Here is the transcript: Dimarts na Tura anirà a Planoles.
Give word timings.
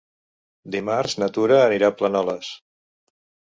Dimarts 0.75 1.15
na 1.25 1.29
Tura 1.37 1.61
anirà 1.67 1.93
a 1.95 1.97
Planoles. 2.01 2.53